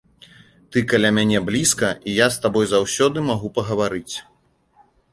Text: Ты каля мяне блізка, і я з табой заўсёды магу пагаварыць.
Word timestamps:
Ты 0.75 0.81
каля 0.93 1.11
мяне 1.17 1.41
блізка, 1.51 1.91
і 2.09 2.17
я 2.17 2.27
з 2.37 2.41
табой 2.49 2.65
заўсёды 2.75 3.17
магу 3.31 3.55
пагаварыць. 3.59 4.15